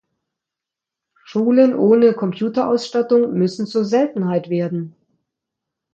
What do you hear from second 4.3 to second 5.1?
werden!